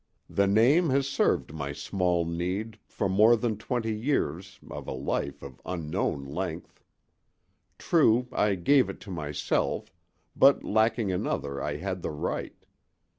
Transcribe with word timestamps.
The 0.27 0.47
name 0.47 0.89
has 0.89 1.07
served 1.07 1.53
my 1.53 1.73
small 1.73 2.25
need 2.25 2.79
for 2.87 3.07
more 3.07 3.35
than 3.35 3.55
twenty 3.55 3.93
years 3.93 4.59
of 4.71 4.87
a 4.87 4.91
life 4.93 5.43
of 5.43 5.61
unknown 5.63 6.25
length. 6.25 6.83
True, 7.77 8.27
I 8.31 8.55
gave 8.55 8.89
it 8.89 8.99
to 9.01 9.11
myself, 9.11 9.93
but 10.35 10.63
lacking 10.63 11.11
another 11.11 11.61
I 11.61 11.75
had 11.77 12.01
the 12.01 12.09
right. 12.09 12.65